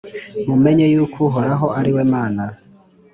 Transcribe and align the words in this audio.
Mumenye 0.47 0.85
yuko 0.93 1.17
Uhoraho 1.29 1.67
ari 1.79 1.91
we 1.95 2.03
Mana, 2.13 2.43